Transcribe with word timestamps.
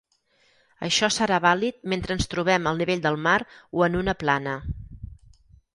Això 0.87 1.09
serà 1.15 1.37
vàlid 1.43 1.77
mentre 1.93 2.17
ens 2.19 2.27
trobem 2.33 2.71
al 2.73 2.83
nivell 2.83 3.07
del 3.07 3.19
mar 3.29 3.39
o 3.81 3.87
en 3.91 4.03
una 4.05 4.19
plana. 4.25 4.57